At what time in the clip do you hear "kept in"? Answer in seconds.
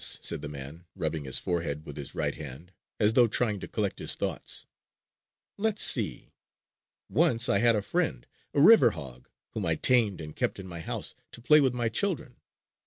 10.35-10.65